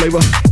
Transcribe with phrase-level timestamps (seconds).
[0.00, 0.49] flavor.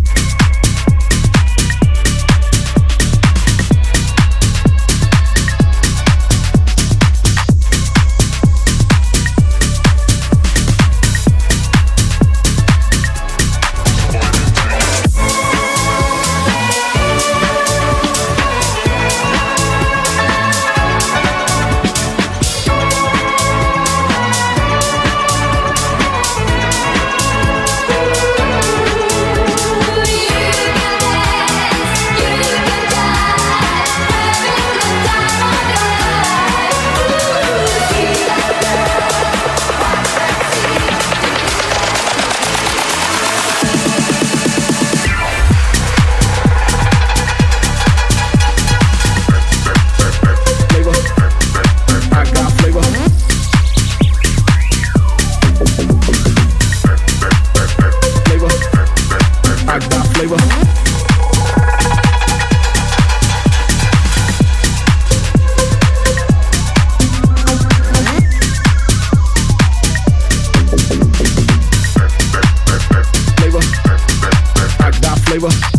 [75.39, 75.78] Flavor.